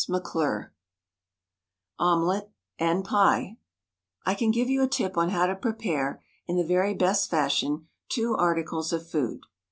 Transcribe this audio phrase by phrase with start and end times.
[0.09, 0.73] McClure
[1.99, 3.57] OMELETTE— AND PIE
[4.25, 7.85] I can give you a tip on how to prepare, in the very best fashion,
[8.09, 9.41] two articles of food.